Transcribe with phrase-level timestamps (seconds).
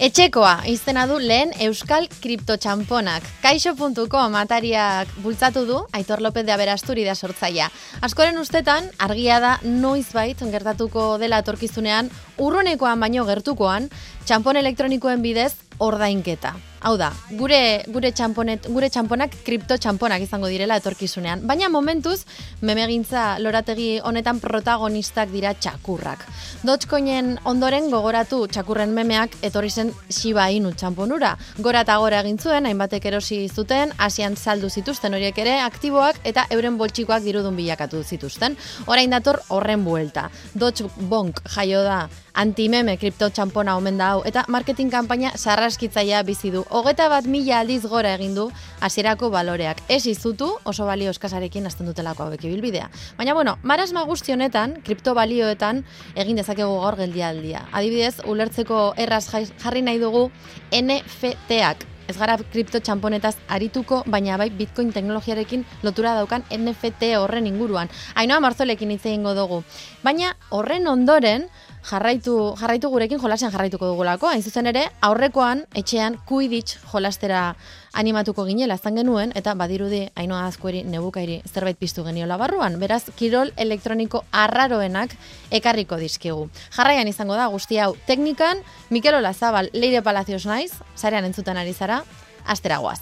[0.00, 3.26] Etxekoa, izena du lehen Euskal Kriptotxamponak.
[3.42, 7.66] Kaixo.com atariak bultzatu du, Aitor López de Aberasturi da sortzaia.
[8.00, 12.08] Askoren ustetan, argia da noiz bait, gertatuko dela etorkizunean,
[12.40, 13.92] urrunekoan baino gertukoan,
[14.24, 16.56] txampon elektronikoen bidez ordainketa.
[16.80, 22.22] Hau da, gure gure txamponet, gure txamponak kripto txamponak izango direla etorkizunean, baina momentuz
[22.64, 26.24] memegintza lorategi honetan protagonistak dira txakurrak.
[26.64, 31.34] Dogecoinen ondoren gogoratu txakurren memeak etorri zen Shiba Inu txamponura.
[31.60, 36.46] Gora eta gora egin zuen, hainbatek erosi zuten, asian saldu zituzten horiek ere aktiboak eta
[36.56, 38.56] euren boltsikoak dirudun bilakatu zituzten.
[38.86, 40.30] Orain dator horren buelta.
[40.54, 46.50] Doge Bonk jaio da antimeme kripto txampona omen da hau, eta marketing kanpaina sarraskitzaia bizi
[46.50, 46.64] du.
[46.70, 48.48] Hogeta bat mila aldiz gora egin du
[48.80, 49.82] hasierako baloreak.
[49.88, 52.90] Ez izutu oso balio eskasarekin azten dutelako hauek ibilbidea.
[53.18, 57.66] Baina bueno, marasma guzti honetan, kripto balioetan egin dezakegu gaur geldialdia.
[57.72, 60.30] Adibidez, ulertzeko erraz jarri nahi dugu
[60.72, 61.88] NFT-ak.
[62.10, 67.90] Ez gara kripto txamponetaz arituko, baina bai bitcoin teknologiarekin lotura daukan NFT horren inguruan.
[68.18, 69.60] Ainoa marzolekin hitz egingo dugu.
[70.02, 71.46] Baina horren ondoren,
[71.84, 74.28] jarraitu, jarraitu gurekin jolasean jarraituko dugulako.
[74.28, 77.54] Hain zuzen ere, aurrekoan, etxean, kuiditx jolastera
[77.92, 82.78] animatuko ginela azan genuen, eta badirudi, hainoa azkueri, nebukairi, zerbait piztu geniola barruan.
[82.80, 85.16] Beraz, kirol elektroniko arraroenak
[85.50, 86.48] ekarriko dizkigu.
[86.76, 92.04] Jarraian izango da, guzti hau, teknikan, Mikel Olazabal, Leire Palacios naiz, zarean entzutan ari zara,
[92.46, 93.00] asteragoaz.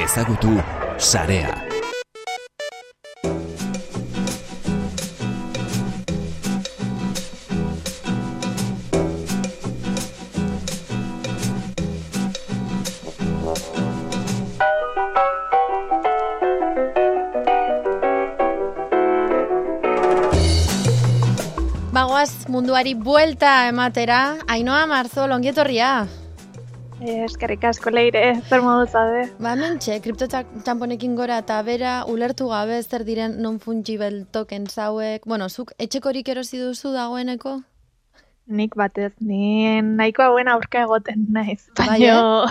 [0.00, 0.56] Ezagutu,
[0.98, 1.69] sarea.
[22.60, 26.06] Munduari buelta ematera, Ainoa Marzo, longietorria.
[27.00, 29.22] Eskerrik asko leire, zer modu zade.
[29.40, 35.24] Ba, mentxe, kripto txamponekin gora eta bera ulertu gabe zer diren non-fungible token zauek.
[35.24, 37.62] Bueno, zuk etxekorik erosi duzu dagoeneko?
[38.60, 41.64] Nik batez, ni nahiko hauen aurka egoten naiz.
[41.80, 42.44] Bai, Baina,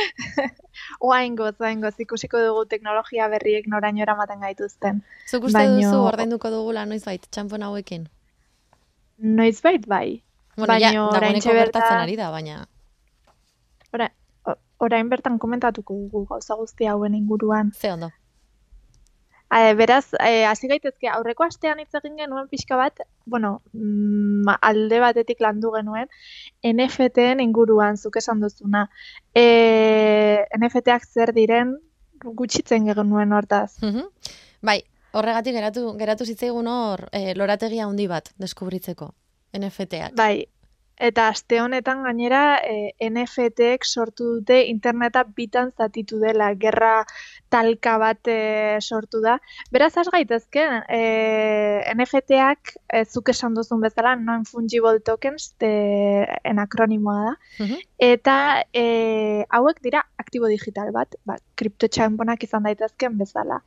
[1.12, 5.04] oain goz, oain goz, ikusiko dugu teknologia berriek noraino eramaten gaituzten.
[5.28, 8.08] Zuk uste Baino- duzu ordainduko dugula noiz bait, txampon hauekin?
[9.22, 10.22] Noizbait bai.
[10.56, 12.66] Bueno, ja, dagoeneko oraintxe gertatzen bertan- ari da, baina...
[13.92, 14.08] Ora,
[14.82, 17.70] orain bertan komentatuko dugu gauza guzti hauen inguruan.
[17.72, 18.10] Ze ondo.
[19.52, 25.00] E, beraz, eh, hasi gaitezke aurreko astean hitz egin genuen pixka bat, bueno, mm, alde
[25.02, 26.08] batetik landu genuen,
[26.64, 28.86] NFT-en inguruan zuk esan duzuna.
[29.36, 29.44] E,
[30.56, 31.76] NFT-ak zer diren
[32.24, 33.76] gutxitzen genuen hortaz.
[33.82, 34.08] Mhm.
[34.62, 34.80] Bai,
[35.12, 39.12] horregatik geratu, geratu zitzaigun hor eh, lorategia handi bat deskubritzeko.
[39.52, 40.14] NFT-ak.
[40.16, 40.46] Bai,
[41.02, 47.02] eta aste honetan gainera e, NFT-ek sortu dute interneta bitan zatitu dela, gerra
[47.52, 49.38] talka bat e, sortu da.
[49.74, 51.00] Beraz, has gaitezke, e,
[51.92, 55.72] NFT-ak e, zuk esan duzun bezala, non-fungible tokens, de,
[56.44, 57.34] en akronimoa da,
[57.64, 57.82] Mhm.
[57.98, 58.36] eta
[58.72, 63.60] e, hauek dira aktibo digital bat, ba, kriptotxamponak izan daitezken bezala.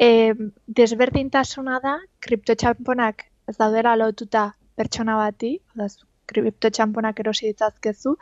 [0.00, 0.32] E,
[0.66, 8.14] desberdintasuna da, kriptotxamponak ez daudela lotuta pertsona bati, da zu kriptotxamponak erosi ditzazkezu,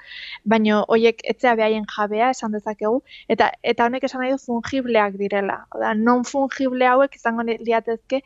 [0.52, 3.02] baino hoiek etzea behaien jabea esan dezakegu,
[3.34, 5.60] eta eta honek esan nahi du fungibleak direla.
[5.76, 8.22] Oda, non fungible hauek izango liatezke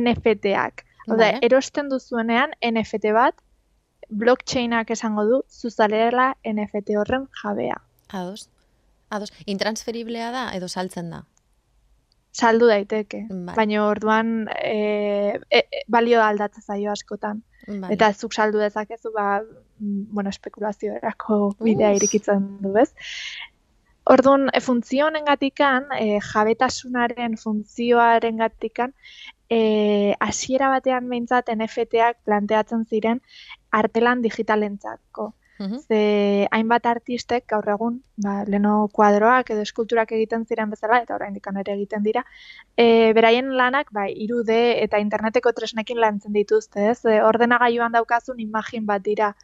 [0.00, 0.84] NFT-ak.
[1.08, 1.42] Oda, Vale.
[1.48, 3.36] erosten duzuenean NFT bat,
[4.08, 7.80] blockchainak esango du, zuzalera NFT horren jabea.
[8.08, 8.48] Ados.
[9.10, 9.30] Ados.
[9.46, 11.24] Intransferiblea da edo saltzen da.
[12.34, 13.54] Saldu daiteke, Bai.
[13.54, 17.42] baina orduan e, e, e, balio aldatza zaio askotan.
[17.68, 17.92] Vale.
[17.94, 22.90] Eta zuk saldu dezakezu, ba, mm, bueno, espekulazioerako bidea irikitzen du, ez?
[24.10, 28.92] Orduan, e, funtzio honengatikan, e, jabetasunaren funtzioaren gatikan,
[29.48, 29.60] e,
[30.26, 33.22] hasiera batean behintzat NFT-ak planteatzen ziren
[33.70, 35.30] artelan digitalentzako.
[35.58, 41.46] Ze hainbat artistek gaur egun, ba, leno kuadroak edo eskulturak egiten ziren bezala, eta oraindik
[41.46, 42.24] ere egiten dira,
[42.76, 47.04] e, beraien lanak, ba, irude eta interneteko tresnekin lantzen dituzte, ez?
[47.04, 49.34] E, ordenagailuan daukazun imagin bat dira.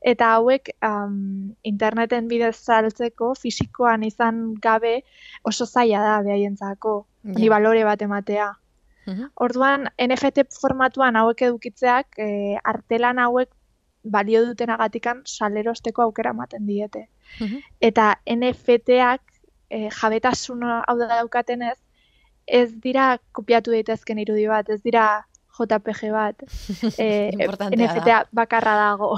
[0.00, 5.04] Eta hauek um, interneten bidez saltzeko fisikoan izan gabe
[5.44, 7.50] oso zaila da behaientzako, Ja.
[7.50, 8.56] balore bat ematea.
[9.34, 13.50] Orduan, NFT formatuan hauek edukitzeak, e, artelan hauek
[14.02, 17.08] balio dutenagatikan salerosteko aukera ematen diete.
[17.40, 17.58] Mhm.
[17.80, 19.22] Eta NFT-ak
[19.70, 21.76] e, jabetasuna hau da daukatenez,
[22.46, 25.24] ez dira kopiatu daitezken irudi bat, ez dira
[25.60, 26.42] JPG bat,
[26.98, 27.68] e, da.
[27.68, 29.12] NFT bakarra dago.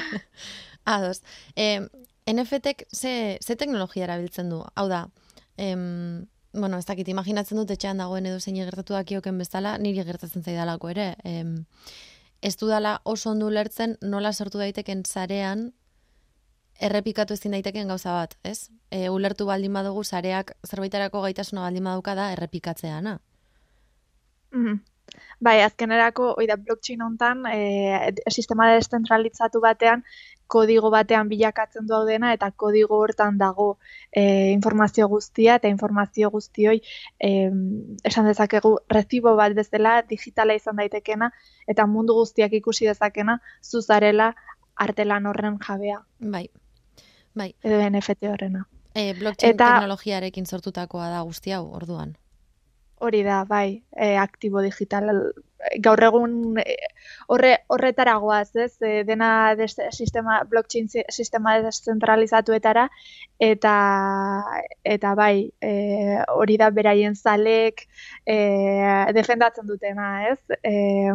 [0.94, 1.22] Ados.
[1.56, 1.80] E,
[2.28, 4.62] NFT-ek ze, ze teknologia erabiltzen du?
[4.76, 5.06] Hau da,
[5.56, 10.44] em, bueno, ez dakit, imaginatzen dut etxean dagoen edo zein gertatu dakioken bezala, niri gertatzen
[10.44, 11.08] zaidalako ere.
[11.24, 11.64] Em,
[12.44, 15.70] ez dudala oso ondo ulertzen nola sortu daiteken sarean
[16.88, 18.70] errepikatu ezin daiteken gauza bat, ez?
[18.90, 23.18] E, ulertu baldin badugu sareak zerbaiterako gaitasuna baldin baduka da errepikatzeana.
[24.52, 24.80] Mhm.
[25.40, 30.02] Bai, azkenerako, oi da, blockchain hontan, e, sistema deszentralitzatu batean,
[30.46, 33.78] kodigo batean bilakatzen du hau dena, eta kodigo hortan dago
[34.12, 36.80] e, informazio guztia, eta informazio guztioi,
[37.18, 37.30] e,
[38.04, 41.30] esan dezakegu, recibo bat bezala digitala izan daitekena,
[41.66, 44.34] eta mundu guztiak ikusi dezakena, zuzarela
[44.76, 46.48] artelan horren jabea, Bai,
[47.34, 47.54] bai.
[47.62, 48.66] edo NFT horrena.
[48.94, 52.14] E, blockchain Eta- teknologiarekin sortutakoa da guzti hau, orduan.
[53.04, 55.10] Hori da, bai, e, aktibo digital.
[55.84, 56.74] Gaur egun e,
[57.32, 58.76] horre, horretaragoaz, ez?
[58.80, 59.28] E, dena
[59.58, 62.86] des, sistema, blockchain si- sistema deszentralizatuetara,
[63.48, 63.74] eta,
[64.96, 65.72] eta bai, e,
[66.36, 67.84] hori da beraien zalek
[68.24, 68.38] e,
[69.18, 70.40] defendatzen dutena, ez?
[70.62, 71.12] E,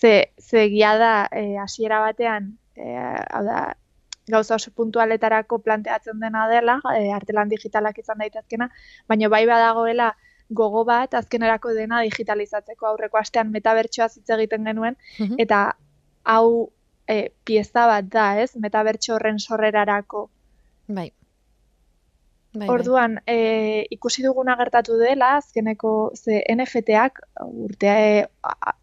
[0.00, 3.60] ze, ze egia da, e, hasiera batean, e, hau da,
[4.28, 8.70] gauza oso puntualetarako planteatzen dena dela, e, artelan digitalak izan daitezkena,
[9.08, 10.12] baina bai badagoela
[10.50, 15.34] gogo bat azkenerako dena digitalizatzeko aurreko astean metabertsoa hitz egiten genuen Mhm.
[15.38, 15.76] eta
[16.24, 16.70] hau
[17.08, 18.56] e, pieza bat da, ez?
[18.56, 20.28] Metabertso horren sorrerarako.
[20.88, 21.12] Bai.
[22.54, 28.26] Bai, Orduan, e, ikusi duguna gertatu dela, azkeneko ze NFT-ak urtea e,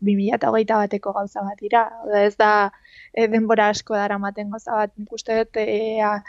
[0.06, 1.90] 2021 bateko gauza bat dira.
[2.22, 2.72] Ez da
[3.14, 4.92] e, denbora asko daramaten gauza bat.
[4.98, 6.20] Nik uste dut e, a,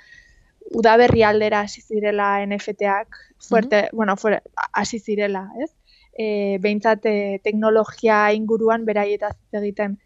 [0.74, 3.16] udaberri aldera hasi zirela NFT-ak
[3.48, 5.70] fuerte, bueno, fuerte, hasi zirela, ez?
[6.16, 9.98] E, behintzat e, teknologia inguruan beraietaz egiten.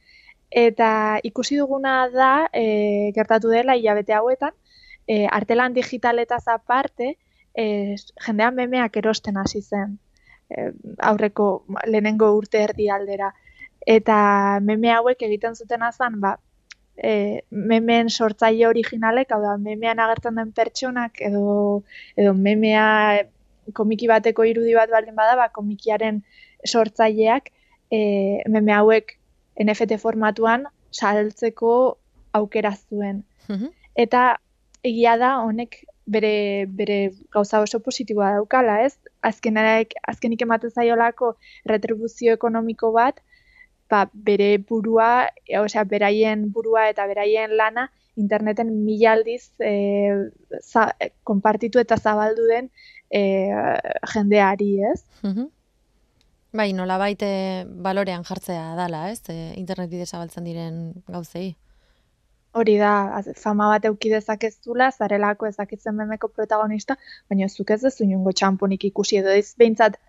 [0.50, 4.52] Eta ikusi duguna da, e, gertatu dela hilabete hauetan,
[5.06, 7.16] e, artelan digitaletaz aparte,
[7.54, 7.96] e,
[8.26, 9.98] jendean memeak erosten hasi zen
[10.50, 13.30] e, aurreko lehenengo urte erdi aldera.
[13.86, 14.16] Eta
[14.62, 16.36] meme hauek egiten zuten azan, ba,
[17.02, 21.82] e, memeen sortzaile originalek, hau da, memean agertzen den pertsonak, edo,
[22.16, 23.24] edo memea
[23.76, 26.22] komiki bateko irudi bat baldin bada, ba, komikiaren
[26.66, 27.50] sortzaileak
[27.90, 28.00] e,
[28.48, 29.16] meme hauek
[29.60, 31.74] NFT formatuan saltzeko
[32.36, 33.24] aukera zuen.
[33.48, 33.72] Mhm.
[33.96, 34.24] Eta
[34.86, 36.98] egia da honek bere, bere
[37.32, 38.96] gauza oso positiboa daukala, ez?
[39.22, 41.34] Azkenak, azkenik ematen zaiolako
[41.70, 43.20] retribuzio ekonomiko bat,
[43.90, 47.88] ba, bere burua, e, osea, beraien burua eta beraien lana
[48.20, 49.72] interneten mila aldiz e,
[50.60, 52.70] za, e, konpartitu eta zabaldu den
[53.10, 53.22] e,
[54.14, 55.00] jendeari, ez?
[55.22, 55.48] Mhm.
[56.52, 57.30] Bai, nola baite
[57.86, 59.20] balorean jartzea dala, ez?
[59.30, 61.52] E, internet bidez zabaltzen diren gauzei.
[62.58, 66.96] Hori da, fama bat euki dezakezula, zarelako ezakitzen memeko protagonista,
[67.30, 70.00] baina zuk ez dezu inungo txamponik ikusi edo ez behintzat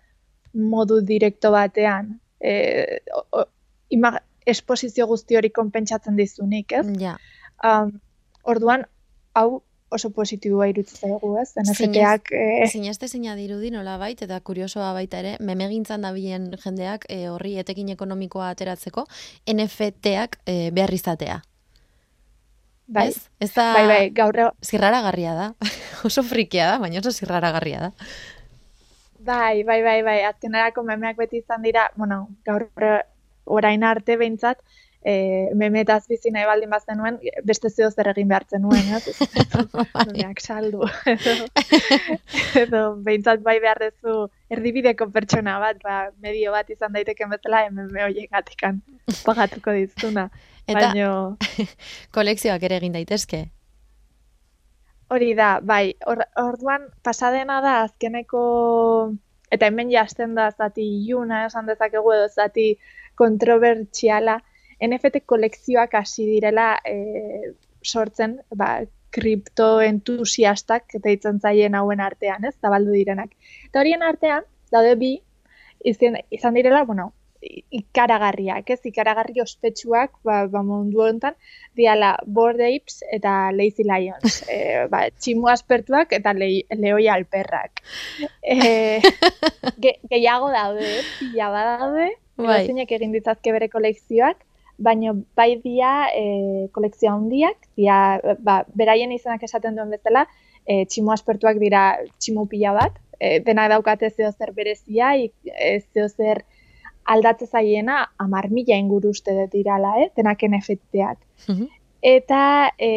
[0.52, 3.44] modu direkto batean e, o, o,
[3.92, 4.16] ima,
[4.46, 6.86] esposizio guzti hori konpentsatzen dizunik, ez?
[7.00, 7.16] Ja.
[7.62, 7.94] Um,
[8.48, 8.86] orduan,
[9.38, 9.62] hau
[9.92, 11.52] oso positiboa iruditzen zaigu, ez?
[11.60, 17.26] NFT-ak e, Zineste zina dirudi nola bait, eta kuriosoa baita ere, memegintzan dabilen jendeak e,
[17.28, 19.04] horri etekin ekonomikoa ateratzeko,
[19.52, 21.40] NFT-ak e, behar izatea.
[22.86, 23.28] bai, Ez?
[23.40, 23.72] Ez da...
[23.76, 25.48] bai, bai, gaur Zirraragarria da.
[26.08, 27.92] oso frikia da, baina oso zirraragarria da.
[29.22, 32.66] Bai, bai, bai, bai, azkenerako memeak beti izan dira, bueno, gaur
[33.44, 34.62] orain arte behintzat,
[35.04, 39.16] e, memetaz bizi nahi baldin bazenuen, beste zeo zer egin behartzen nuen, ez?
[40.06, 40.86] memeak saldu.
[42.62, 48.06] edo, behintzat bai behar dezu erdibideko pertsona bat, ba, medio bat izan daiteken bezala, meme
[48.06, 48.80] horiek gatikan
[49.26, 50.28] pagatuko dizuna.
[50.68, 51.10] Eta Baino,
[52.16, 53.44] kolekzioak ere egin daitezke.
[55.12, 58.42] Hori da, bai, or, orduan pasadena da azkeneko,
[59.52, 62.70] eta hemen jasten da zati iluna esan dezakegu edo zati
[63.18, 64.38] kontrobertsiala,
[64.82, 68.80] NFT kolekzioak hasi direla e, sortzen, ba,
[69.12, 73.34] kripto entusiastak deitzen zaien hauen artean, ez, zabaldu direnak.
[73.68, 75.16] Eta horien artean, daude bi,
[75.84, 77.12] izan, izan direla, bueno,
[77.74, 81.36] ikaragarriak, ez, ikaragarri ospetsuak, ba, ba mundu honetan,
[81.78, 84.42] diala Bored Apes eta Lazy Lions.
[84.52, 87.82] E, ba, tximu aspertuak eta le, leoi alperrak.
[88.42, 89.00] E,
[89.82, 92.08] ge, gehiago daude, pila bat daude,
[92.46, 92.66] Bai.
[92.66, 92.86] bai.
[92.88, 94.36] egin ditzazke bere kolekzioak,
[94.78, 100.26] baina bai dia e, kolekzio handiak, dia, ba, beraien izenak esaten duen bezala,
[100.66, 105.80] e, tximu aspertuak dira tximu pila bat, e, denak daukate zeo zer berezia, ik- e,
[105.94, 106.44] zeo zer
[107.04, 110.10] aldatze zaiena amar mila inguru uste dut irala, eh?
[110.16, 111.18] denak NFT-ak.
[111.48, 111.66] Mhm.
[112.02, 112.90] Eta, e,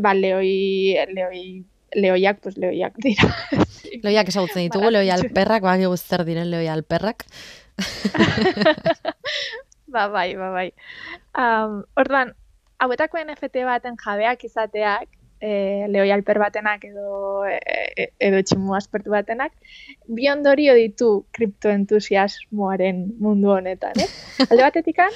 [0.00, 1.64] ba, leoi, leoi,
[1.96, 3.28] leoiak, pues leoiak dira.
[4.02, 7.24] Leoiak esagutzen ditugu, leoi alperrak, bagi zer diren leoi alperrak.
[9.94, 10.70] ba, bai, ba, bai.
[11.34, 12.32] Um, orduan,
[12.82, 15.10] hauetako NFT baten jabeak izateak,
[15.44, 19.52] e, leoi alper batenak edo, e, edo tximu aspertu batenak,
[20.06, 24.08] bi ondorio ditu kriptoentusiasmoaren mundu honetan, eh?
[24.48, 25.12] Alde batetikan,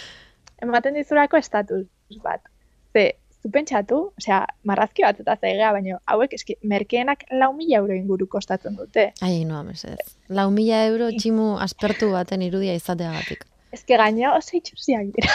[0.64, 1.86] ematen dizurako estatus
[2.24, 2.44] bat.
[2.92, 7.94] Ze, zu pentsatu, osea, marrazki bat eta zaigea, baina hauek eski, merkeenak lau mila euro
[7.94, 9.12] inguru kostatzen dute.
[9.22, 10.16] Ai, no, mesedez.
[10.28, 13.44] Lau mila euro tximu aspertu baten irudia izateagatik.
[13.76, 15.34] Ezke gaina oso itxusiak dira.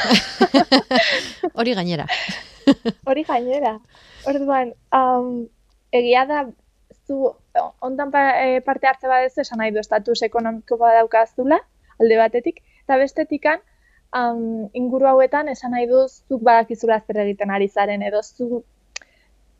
[1.60, 2.08] Hori gainera.
[3.10, 3.78] Hori gainera.
[4.30, 5.46] Orduan, um,
[5.94, 6.44] egia da,
[7.08, 7.36] zu
[7.84, 11.60] ondan pa, e, parte hartze badezu esan nahi du estatus ekonomiko badaukazula,
[12.02, 13.62] alde batetik, eta bestetikan,
[14.14, 18.64] um, inguru hauetan esan nahi du zuk badakizula zer egiten ari zaren, edo zu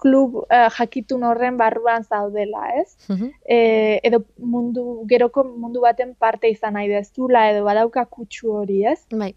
[0.04, 2.90] klub uh, jakitun horren barruan zaudela, ez?
[3.08, 3.30] Mhm.
[3.48, 3.58] e,
[4.04, 9.00] edo mundu, geroko mundu baten parte izan nahi dezula, edo badauka kutsu hori, ez?
[9.12, 9.32] Bai,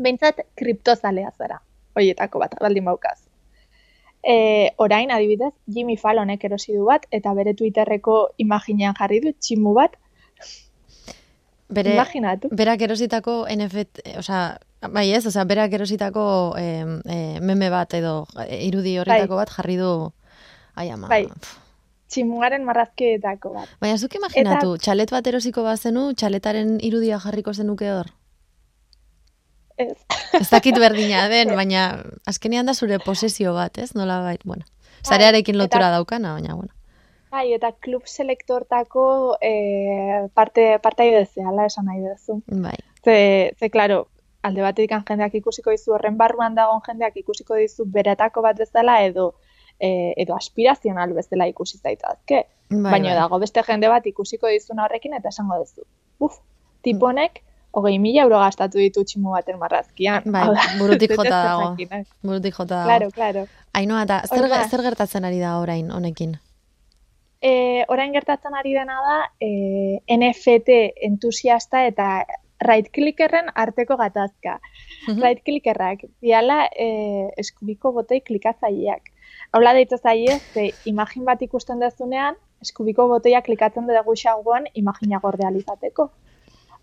[0.00, 1.60] Behintzat, kriptozalea zara,
[1.96, 3.18] horietako bat, baldin baukaz.
[4.24, 4.36] E,
[4.80, 9.99] orain, adibidez, Jimmy Fallonek erosi du bat, eta bere Twitterreko imaginean jarri du tximu bat,
[11.70, 12.48] bere, imaginatu.
[12.52, 14.58] berak erositako NFT, eh, osea,
[14.92, 16.24] bai ez, osea, berak erositako
[16.58, 19.90] eh, eh, meme bat edo eh, irudi horretako bat jarri du,
[20.76, 21.08] ai ama.
[21.08, 21.24] Bai.
[21.26, 21.58] pf.
[22.10, 23.68] Tximuaren marrazkeetako bat.
[23.80, 28.10] Baina zuk imaginatu, txalet bat erosiko bazenu, txaletaren irudia jarriko zenuke hor.
[29.78, 29.94] Ez.
[30.34, 31.84] Ez dakit berdina den, baina
[32.26, 33.94] azkenean da zure posesio bat, ez?
[33.94, 34.66] Nola bait, bueno.
[35.06, 36.74] Zarearekin eta- lotura daukana, baina, bueno.
[37.30, 39.02] Bai, eta klub selektortako
[39.40, 39.52] e,
[40.34, 42.40] parte, partaide zehala esan nahi duzu.
[42.62, 42.74] Bai.
[43.04, 43.14] Ze,
[43.58, 44.08] ze, klaro,
[44.42, 49.34] alde batetik jendeak ikusiko dizu, horren barruan dagoen jendeak ikusiko dizu beretako bat bezala edo
[49.78, 52.42] e, edo aspirazional bezala ikusi zaitazke.
[52.70, 53.20] Bai, Baina bai.
[53.22, 55.86] dago beste jende bat ikusiko dizuna horrekin eta esango duzu.
[56.18, 56.36] Uf,
[56.82, 60.26] tiponek hogei mila euro gastatu ditu tximu baten marrazkian.
[60.26, 61.72] Bai, Hau da, burutik jota dago.
[62.26, 62.88] Burutik jota dago.
[62.90, 63.46] Claro, claro.
[63.72, 66.40] Ainhoa, eta zer, zer gertatzen ari da orain honekin?
[67.40, 69.50] E, orain gertatzen ari dena da e,
[70.12, 70.76] NFT
[71.08, 72.08] entusiasta eta
[72.60, 74.58] right clickerren arteko gatazka.
[75.08, 75.22] Mhm.
[75.22, 79.08] Right clickerrak diala e, eskubiko botei klikatzaileak.
[79.56, 85.46] Hola deitza zaie, ze imagin bat ikusten dezunean, eskubiko botoia klikatzen dugu xaguan imagina gorde
[85.46, 86.10] alizateko.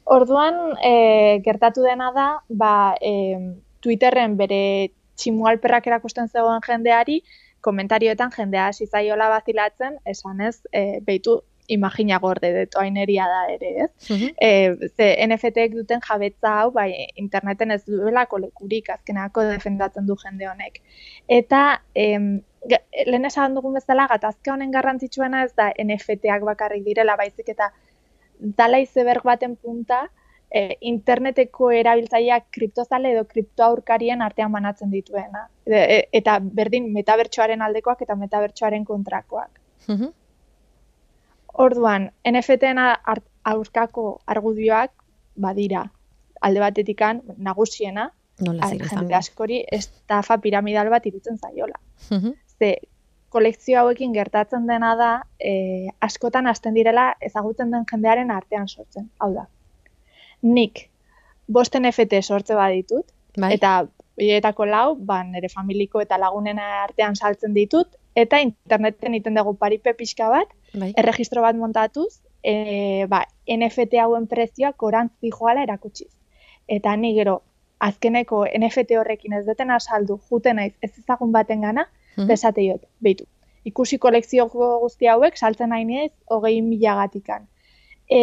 [0.05, 3.37] Orduan, e, gertatu dena da, ba, e,
[3.83, 7.21] Twitterren bere tximualperrak erakusten zegoen jendeari,
[7.61, 13.89] komentarioetan jendea hasi zaiola bazilatzen, esanez, e, beitu imagina gorde deto aineria da ere, ez?
[14.09, 14.29] Mhm.
[14.39, 20.47] E, ze NFT-ek duten jabetza hau, bai, interneten ez duelako lekurik azkenako defendatzen du jende
[20.47, 20.79] honek.
[21.27, 22.29] Eta, em,
[23.05, 27.71] lehen esan dugun bezala, gatazka honen garrantzitsuena ez da NFT-ak bakarrik direla, baizik eta
[28.39, 30.07] dala izeberg baten punta,
[30.51, 35.47] e, interneteko erabiltzaileak kriptozale edo kriptoaurkarien artean banatzen dituena.
[35.65, 39.59] E, e, eta berdin metabertsoaren aldekoak eta metabertsoaren kontrakoak.
[39.87, 40.13] Mhm.
[41.57, 42.77] Orduan, NFT-en
[43.49, 44.91] aurkako argudioak
[45.35, 45.87] badira.
[46.41, 48.11] Alde batetikan nagusiena,
[48.45, 51.79] Nola jende askori estafa piramidal bat irutzen zaiola.
[52.11, 52.33] Mhm.
[52.59, 52.75] Ze
[53.29, 59.09] kolekzio hauekin gertatzen dena da, e, askotan hasten direla ezagutzen den jendearen artean sortzen.
[59.19, 59.47] Hau da,
[60.41, 60.89] nik
[61.47, 63.05] bost NFT sortze baditut,
[63.37, 63.53] Bai.
[63.53, 69.53] eta horietako lau, ba, nire familiko eta lagunen artean saltzen ditut, eta interneten iten dugu
[69.55, 70.93] paripe pixka bat, bai.
[70.97, 76.09] erregistro bat montatuz, e, ba, NFT hauen prezioak gorantz dijoala erakutsiz.
[76.67, 77.41] Eta ni gero,
[77.79, 82.27] azkeneko NFT horrekin ez deten asaldu juten naiz ez ezagun baten gana, Mhm.
[82.27, 83.25] desate jot, beitu.
[83.65, 87.47] Ikusi kolekzio guzti hauek saltzen nahi naiz hogei milagatikan.
[88.09, 88.19] E,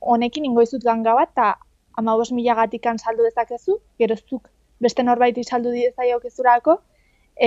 [0.00, 1.54] honekin ingoizut ganga bat, eta
[1.96, 4.50] amabos milagatikan saldu dezakezu, gero zuk
[4.82, 6.78] beste norbaiti saldu diezaiokezurako,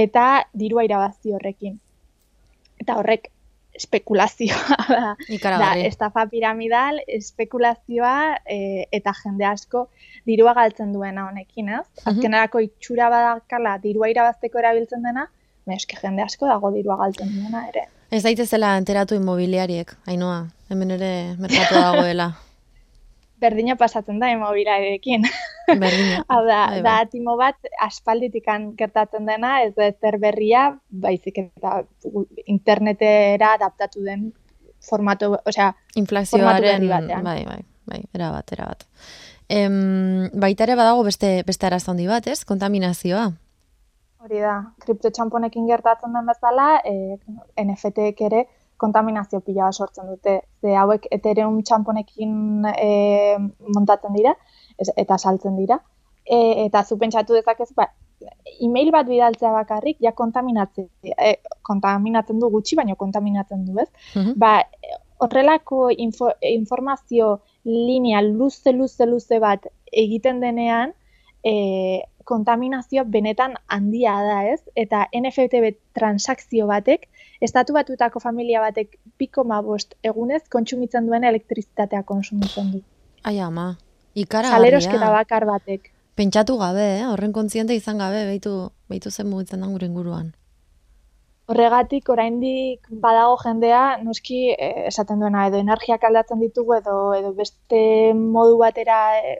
[0.03, 1.79] eta dirua irabazi horrekin.
[2.79, 3.31] Eta horrek
[3.77, 5.15] espekulazioa da.
[5.61, 9.87] Da, estafa piramidal, espekulazioa e, eta jende asko
[10.27, 11.83] dirua galtzen duena honekin, ez?
[11.83, 12.07] Mhm.
[12.13, 15.27] Azkenerako itxura badakala dirua irabazteko erabiltzen dena,
[15.65, 17.85] baina eske jende asko dago dirua galtzen duena ere.
[18.11, 20.45] Ez daitezela enteratu inmobiliariek, Ainhoa.
[20.71, 21.09] Hemen ere
[21.39, 22.31] merkatu dagoela.
[23.43, 25.27] Berdina pasatzen da immobiliarekin.
[25.67, 26.23] Berdina.
[26.31, 27.05] Hau da, Bai, da bai.
[27.11, 31.83] timo bat aspalditikan gertatzen dena, ez da ezer berria, baizik eta
[32.47, 34.31] internetera adaptatu den
[34.87, 38.85] formato, osea, Inflazioaren, bai, bai, bai, era bat, era bat.
[39.49, 42.43] Em, baita ere badago beste, beste arazo handi bat, ez?
[42.45, 43.29] Kontaminazioa.
[44.27, 47.15] Hori da, kriptotxamponekin gertatzen den bezala, e,
[47.63, 48.41] NFT-ek ere
[48.77, 50.33] kontaminazio pila bat sortzen dute.
[50.61, 52.89] Ze hauek Ethereum txamponekin e,
[53.77, 54.33] montatzen dira,
[54.77, 55.79] ez- eta saltzen dira.
[56.27, 57.87] E, eta zu pentsatu dezakez, ba,
[58.59, 63.87] email bat bidaltzea bakarrik, ja kontaminatzen, e, kontaminatzen du gutxi, baina kontaminatzen du, ez?
[64.15, 64.33] Mhm.
[64.43, 64.51] Ba,
[65.23, 70.91] horrelako info, informazio linea luze, luze, luze bat egiten denean,
[71.47, 74.61] e, kontaminazioa benetan handia da, ez?
[74.75, 77.07] Eta NFT bet transakzio batek,
[77.41, 82.81] estatu batutako familia batek piko bost egunez kontsumitzen duen elektrizitatea kontsumitzen du.
[83.23, 83.75] Ai ama,
[84.15, 85.93] ikara Salerosketa bakar batek.
[86.17, 87.05] Pentsatu gabe, eh?
[87.05, 90.33] horren kontziente izan gabe, beitu, beitu zen mugitzen da gure inguruan.
[91.47, 97.79] Horregatik oraindik badago jendea, noski eh, esaten duena edo energiak aldatzen ditugu edo edo beste
[98.17, 99.37] modu batera eh,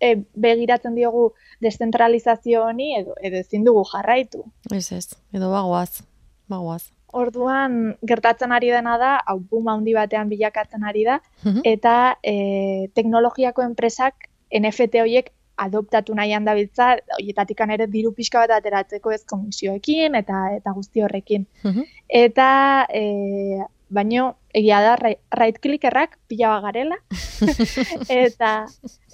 [0.00, 4.44] eh, begiratzen diogu deszentralizazio honi edo edo ezin dugu jarraitu.
[4.74, 6.02] Ez ez, edo bagoaz,
[6.48, 6.84] bagoaz.
[7.12, 11.60] Orduan gertatzen ari dena da, hau boom handi batean bilakatzen ari da Mhm.
[11.64, 19.10] eta eh, teknologiako enpresak NFT horiek adoptatu nahian dabiltza, horietatik ere diru pixka bat ateratzeko
[19.10, 21.46] ez komisioekin eta eta guzti horrekin.
[21.64, 21.82] Mhm.
[22.08, 26.98] Eta, e, baino, egia da, right clickerrak pila garela,
[28.08, 28.52] eta,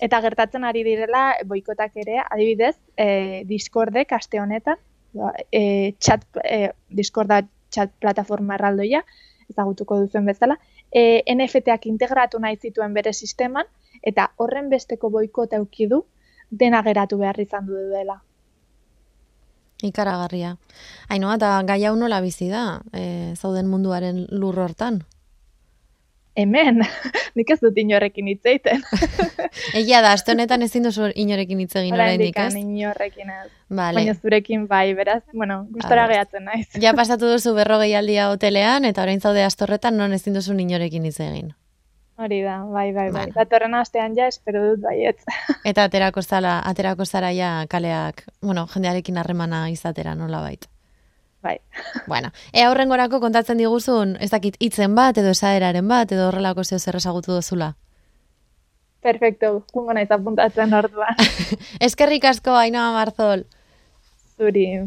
[0.02, 4.80] eta gertatzen ari direla boikotak ere, adibidez, e, Discordek aste honetan,
[5.52, 9.04] e, chat, e, Discorda chat plataforma erraldoia,
[9.50, 10.58] ezagutuko duzuen bezala,
[10.90, 13.66] e, NFT-ak integratu nahi zituen bere sisteman,
[14.02, 16.04] eta horren besteko boikota eduki du,
[16.50, 18.20] dena geratu behar izan du dela.
[19.82, 20.56] Ikaragarria.
[21.08, 25.02] Ainoa, eta gai hau nola bizi da, e, zauden munduaren lur hortan.
[26.34, 26.82] Hemen,
[27.38, 28.82] nik ez dut inorrekin hitz egiten.
[29.80, 32.54] Egia da, aste honetan ezin duzu inorekin hitz egin oraindik, ez?
[32.58, 33.50] inorrekin ez.
[33.70, 34.00] Vale.
[34.00, 36.66] Baina zurekin bai, beraz, bueno, gustora gehatzen naiz.
[36.82, 41.20] Ja pasatu duzu berrogei aldia hotelean, eta orain zaude astorretan non ezin duzu inorekin hitz
[41.22, 41.54] egin.
[42.16, 43.10] Hori da, bai, bai, bai.
[43.10, 43.32] Bueno.
[43.34, 45.24] Datorren astean ja, espero dut baietz.
[45.70, 50.66] Eta aterako zala, aterako zara ja kaleak, bueno, jendearekin harremana izatera nola bait.
[51.42, 51.58] bai.
[52.06, 56.78] Bueno, ea horrengorako kontatzen diguzun, ez dakit hitzen bat, edo esaeraren bat, edo horrelako zeo
[56.78, 57.74] zer esagutu duzula.
[59.02, 61.18] Perfecto, jungo naiz apuntatzen orduan.
[61.88, 63.44] Eskerrik asko, Ainhoa Marzol.
[64.38, 64.78] Zuri.